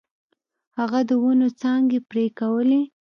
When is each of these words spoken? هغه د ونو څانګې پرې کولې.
هغه 0.77 0.99
د 1.09 1.11
ونو 1.21 1.47
څانګې 1.61 1.99
پرې 2.09 2.25
کولې. 2.39 2.81